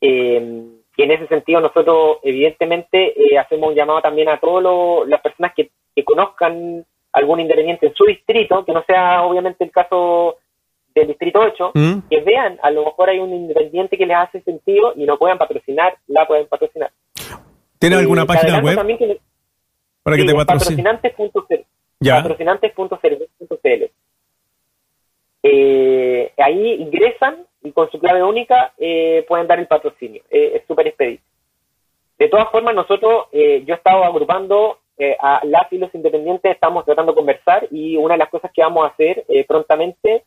Eh, 0.00 0.64
y 0.96 1.02
en 1.04 1.10
ese 1.12 1.28
sentido 1.28 1.60
nosotros, 1.60 2.18
evidentemente, 2.24 3.14
eh, 3.16 3.38
hacemos 3.38 3.68
un 3.68 3.76
llamado 3.76 4.02
también 4.02 4.30
a 4.30 4.40
todas 4.40 5.08
las 5.08 5.20
personas 5.20 5.54
que, 5.54 5.70
conozcan 6.02 6.84
algún 7.12 7.38
independiente 7.38 7.86
en 7.86 7.94
su 7.94 8.02
distrito, 8.06 8.64
que 8.64 8.72
no 8.72 8.82
sea 8.82 9.22
obviamente 9.22 9.62
el 9.62 9.70
caso 9.70 10.38
del 10.92 11.06
distrito 11.06 11.38
8, 11.38 11.70
mm. 11.72 12.08
que 12.10 12.20
vean, 12.22 12.58
a 12.60 12.72
lo 12.72 12.86
mejor 12.86 13.10
hay 13.10 13.20
un 13.20 13.32
independiente 13.32 13.96
que 13.96 14.06
les 14.06 14.16
hace 14.16 14.40
sentido 14.40 14.92
y 14.96 15.04
no 15.04 15.18
puedan 15.18 15.38
patrocinar, 15.38 15.96
la 16.08 16.26
pueden 16.26 16.48
patrocinar. 16.48 16.90
¿Tienes 17.84 17.98
alguna 17.98 18.24
página 18.24 18.60
web? 18.60 19.20
para 20.02 20.16
que 20.16 20.24
te 20.24 20.34
patrocinantes.cl. 20.34 21.54
Patrocinantes.cl. 22.00 23.84
Eh, 25.42 26.32
ahí 26.38 26.72
ingresan 26.80 27.44
y 27.62 27.72
con 27.72 27.90
su 27.90 27.98
clave 27.98 28.22
única 28.22 28.72
eh, 28.78 29.26
pueden 29.28 29.46
dar 29.46 29.58
el 29.60 29.66
patrocinio. 29.66 30.22
Eh, 30.30 30.52
es 30.54 30.66
súper 30.66 30.86
expedito. 30.86 31.22
De 32.18 32.28
todas 32.28 32.50
formas, 32.50 32.74
nosotros, 32.74 33.26
eh, 33.32 33.62
yo 33.66 33.74
he 33.74 33.76
estado 33.76 34.02
agrupando 34.04 34.78
a 35.18 35.40
las 35.44 35.70
y 35.70 35.76
los 35.76 35.94
independientes, 35.94 36.52
estamos 36.52 36.86
tratando 36.86 37.12
de 37.12 37.16
conversar 37.16 37.66
y 37.70 37.96
una 37.96 38.14
de 38.14 38.18
las 38.18 38.30
cosas 38.30 38.50
que 38.50 38.62
vamos 38.62 38.84
a 38.84 38.92
hacer 38.92 39.26
prontamente, 39.46 40.22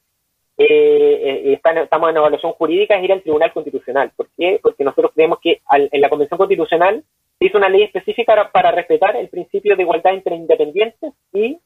estamos 0.57 2.09
en 2.09 2.17
evaluación 2.17 2.51
jurídica, 2.51 2.95
es 2.95 3.03
ir 3.03 3.13
al 3.13 3.21
Tribunal 3.21 3.53
Constitucional. 3.53 4.11
¿Por 4.15 4.27
qué? 4.37 4.59
Porque 4.61 4.83
nosotros 4.83 5.13
creemos 5.15 5.39
que 5.39 5.61
en 5.71 6.01
la 6.01 6.09
Convención 6.09 6.37
Constitucional 6.37 7.01
hizo 7.39 7.57
una 7.57 7.69
ley 7.69 7.83
específica 7.83 8.49
para, 8.51 8.71
respetar 8.71 9.15
el 9.15 9.29
principio 9.29 9.75
de 9.75 9.83
igualdad 9.83 10.13
entre 10.13 10.35
independientes 10.35 11.13
y 11.33 11.59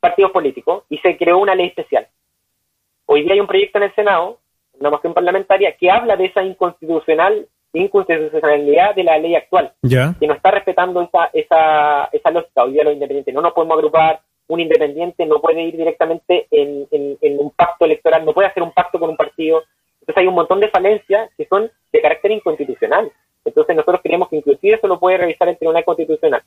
partidos 0.00 0.30
políticos 0.32 0.84
y 0.88 0.98
se 0.98 1.16
creó 1.16 1.38
una 1.38 1.54
ley 1.54 1.68
especial. 1.68 2.06
Hoy 3.06 3.22
día 3.22 3.32
hay 3.32 3.40
un 3.40 3.46
proyecto 3.46 3.78
en 3.78 3.84
el 3.84 3.94
Senado, 3.94 4.38
una 4.78 4.90
moción 4.90 5.14
parlamentaria, 5.14 5.74
que 5.76 5.90
habla 5.90 6.16
de 6.16 6.26
esa 6.26 6.42
inconstitucional 6.42 7.48
inconstitucionalidad 7.74 8.94
de 8.94 9.04
la 9.04 9.18
ley 9.18 9.34
actual, 9.34 9.72
que 9.82 10.26
no 10.26 10.34
está 10.34 10.50
respetando 10.50 11.02
esa, 11.02 11.30
esa, 11.32 12.08
esa 12.12 12.30
lógica. 12.30 12.64
Hoy 12.64 12.72
día 12.72 12.84
los 12.84 12.94
independientes 12.94 13.34
no 13.34 13.42
nos 13.42 13.52
podemos 13.52 13.76
agrupar, 13.76 14.20
un 14.48 14.60
independiente 14.60 15.26
no 15.26 15.40
puede 15.40 15.62
ir 15.62 15.76
directamente 15.76 16.46
en, 16.50 16.86
en 16.90 17.38
un 17.38 17.50
pacto 17.50 17.84
electoral, 17.84 18.24
no 18.24 18.32
puede 18.32 18.48
hacer 18.48 18.62
un 18.62 18.72
pacto 18.72 18.98
con 18.98 19.10
un 19.10 19.16
partido. 19.16 19.64
Entonces 20.00 20.16
hay 20.16 20.26
un 20.26 20.34
montón 20.34 20.60
de 20.60 20.70
falencias 20.70 21.30
que 21.36 21.44
son 21.44 21.70
de 21.92 22.00
carácter 22.00 22.30
inconstitucional. 22.30 23.12
Entonces 23.60 23.76
nosotros 23.76 24.00
creemos 24.02 24.28
que 24.28 24.36
inclusive 24.36 24.76
eso 24.76 24.86
lo 24.86 24.98
puede 24.98 25.18
revisar 25.18 25.48
el 25.48 25.58
Tribunal 25.58 25.84
Constitucional. 25.84 26.42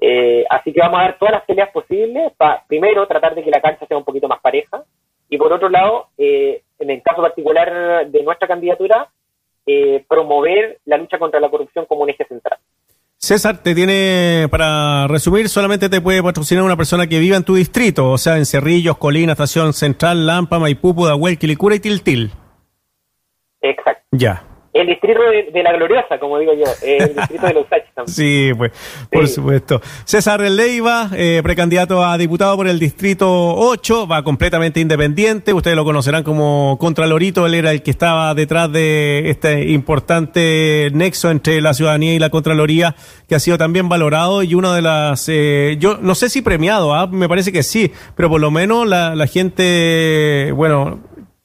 Eh, 0.00 0.44
así 0.48 0.72
que 0.72 0.80
vamos 0.80 0.98
a 0.98 1.02
dar 1.02 1.18
todas 1.18 1.32
las 1.34 1.44
peleas 1.44 1.70
posibles 1.70 2.32
para, 2.36 2.64
primero, 2.66 3.06
tratar 3.06 3.34
de 3.34 3.42
que 3.42 3.50
la 3.50 3.60
cancha 3.60 3.86
sea 3.86 3.98
un 3.98 4.04
poquito 4.04 4.28
más 4.28 4.40
pareja 4.40 4.82
y 5.28 5.38
por 5.38 5.52
otro 5.52 5.68
lado, 5.68 6.08
eh, 6.18 6.62
en 6.78 6.90
el 6.90 7.02
caso 7.02 7.22
particular 7.22 8.10
de 8.10 8.22
nuestra 8.22 8.48
candidatura, 8.48 9.08
eh, 9.64 10.04
promover 10.08 10.78
la 10.86 10.96
lucha 10.96 11.18
contra 11.18 11.38
la 11.38 11.48
corrupción 11.48 11.86
como 11.86 12.02
un 12.02 12.10
eje 12.10 12.24
central. 12.24 12.58
César, 13.16 13.62
te 13.62 13.74
tiene, 13.74 14.48
para 14.50 15.06
resumir, 15.06 15.48
solamente 15.50 15.90
te 15.90 16.00
puede 16.00 16.22
patrocinar 16.22 16.64
una 16.64 16.76
persona 16.76 17.06
que 17.06 17.18
viva 17.18 17.36
en 17.36 17.44
tu 17.44 17.54
distrito, 17.54 18.10
o 18.10 18.18
sea, 18.18 18.38
en 18.38 18.46
Cerrillos, 18.46 18.96
Colina, 18.96 19.32
Estación 19.32 19.74
Central, 19.74 20.26
Lampa, 20.26 20.58
Maipú, 20.58 20.94
Pudahuel, 20.94 21.38
Quilicura 21.38 21.76
y 21.76 21.80
Tiltil. 21.80 22.30
Exacto. 23.60 24.02
Ya. 24.10 24.42
El 24.72 24.86
distrito 24.86 25.20
de, 25.52 25.62
la 25.62 25.72
Gloriosa, 25.72 26.18
como 26.20 26.38
digo 26.38 26.52
yo, 26.54 26.64
el 26.82 27.14
distrito 27.14 27.46
de 27.46 27.54
los 27.54 27.66
también. 27.68 28.06
Sí, 28.06 28.50
pues, 28.56 28.72
por 29.10 29.28
supuesto. 29.28 29.80
César 30.04 30.40
Leiva, 30.40 31.10
eh, 31.14 31.40
precandidato 31.42 32.04
a 32.04 32.16
diputado 32.16 32.56
por 32.56 32.66
el 32.66 32.78
distrito 32.78 33.28
8, 33.28 34.06
va 34.06 34.22
completamente 34.22 34.80
independiente. 34.80 35.52
Ustedes 35.52 35.76
lo 35.76 35.84
conocerán 35.84 36.22
como 36.22 36.76
Contralorito. 36.78 37.46
Él 37.46 37.54
era 37.54 37.72
el 37.72 37.82
que 37.82 37.90
estaba 37.90 38.34
detrás 38.34 38.72
de 38.72 39.28
este 39.30 39.70
importante 39.70 40.90
nexo 40.92 41.30
entre 41.30 41.60
la 41.60 41.74
ciudadanía 41.74 42.14
y 42.14 42.18
la 42.18 42.30
Contraloría, 42.30 42.94
que 43.28 43.34
ha 43.34 43.40
sido 43.40 43.58
también 43.58 43.88
valorado 43.88 44.42
y 44.42 44.54
una 44.54 44.74
de 44.74 44.82
las, 44.82 45.28
eh, 45.28 45.76
yo 45.78 45.98
no 46.00 46.14
sé 46.14 46.28
si 46.28 46.42
premiado, 46.42 46.94
¿ah? 46.94 47.06
me 47.06 47.28
parece 47.28 47.52
que 47.52 47.62
sí, 47.62 47.92
pero 48.16 48.28
por 48.28 48.40
lo 48.40 48.50
menos 48.50 48.86
la, 48.86 49.14
la 49.14 49.26
gente, 49.26 50.52
bueno, 50.54 51.00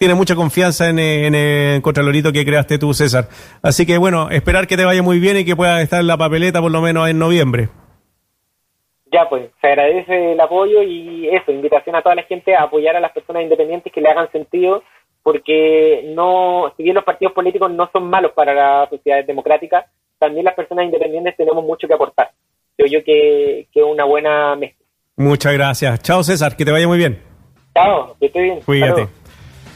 tiene 0.06 0.14
mucha 0.14 0.36
confianza 0.36 0.88
en, 0.88 1.00
el 1.00 1.82
Contralorito 1.82 2.32
que 2.32 2.46
creaste 2.46 2.78
tú, 2.78 2.94
César. 2.94 3.28
Así 3.64 3.88
que 3.88 3.98
bueno, 3.98 4.30
esperar 4.30 4.68
que 4.68 4.78
te 4.78 4.86
vaya 4.86 5.02
muy 5.02 5.18
bien 5.18 5.36
y 5.38 5.46
que 5.46 5.56
pueda 5.56 5.82
estar 5.82 6.00
en 6.00 6.06
la 6.06 6.16
papeleta 6.16 6.62
por 6.62 6.72
lo 6.72 6.80
menos 6.80 7.10
en 7.10 7.18
noviembre. 7.18 7.70
Ya, 9.12 9.28
pues, 9.28 9.50
se 9.60 9.68
agradece 9.68 10.34
el 10.34 10.40
apoyo 10.40 10.84
y 10.84 11.28
eso, 11.30 11.52
invitación 11.52 11.96
a 11.96 12.04
toda 12.04 12.14
la 12.14 12.22
gente 12.22 12.54
a 12.54 12.62
apoyar 12.62 12.96
a 12.96 13.00
las 13.00 13.14
personas 13.14 13.42
independientes 13.42 13.92
que 13.92 14.00
le 14.00 14.10
hagan 14.10 14.32
sentido, 14.32 14.84
porque 15.24 16.04
no, 16.14 16.72
si 16.78 16.84
bien 16.84 16.94
los 16.94 17.04
partidos 17.04 17.34
políticos 17.34 17.72
no 17.72 17.90
son 17.92 18.08
malos 18.08 18.34
para 18.34 18.54
las 18.54 18.90
sociedades 18.92 19.26
democráticas, 19.26 19.86
también 20.20 20.46
las 20.46 20.54
personas 20.54 20.86
independientes 20.86 21.36
tenemos 21.36 21.66
mucho 21.66 21.88
que 21.88 21.96
aportar. 21.96 22.30
Creo 22.78 22.92
yo 22.92 23.04
que 23.04 23.62
es 23.74 23.84
una 23.84 24.04
buena 24.04 24.56
mezcla. 24.56 24.86
Muchas 25.18 25.54
gracias. 25.54 26.00
Chao, 26.04 26.22
César, 26.22 26.56
que 26.56 26.64
te 26.64 26.72
vaya 26.72 26.88
muy 26.88 27.00
bien. 27.00 27.20
Chao, 27.74 28.16
que 28.20 28.28
esté 28.28 28.44
bien. 28.44 28.60
Cuídate. 28.64 29.25